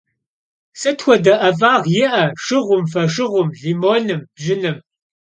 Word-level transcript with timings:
Sıt 0.79 0.99
xuede 1.05 1.33
'ef'ağ 1.41 1.73
yi'e 1.93 2.23
şşığum, 2.41 2.83
foşşığum, 2.91 3.49
limonım, 3.61 4.21
bjınım? 4.35 4.77